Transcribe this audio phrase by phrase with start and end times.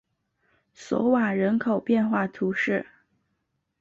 [0.73, 2.87] 索瓦人口变化图示